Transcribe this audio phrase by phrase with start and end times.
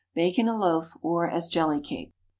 [0.15, 2.11] Bake in a loaf, or as jelly cake.